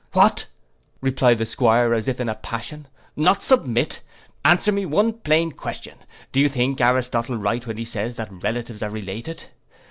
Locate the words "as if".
1.93-2.19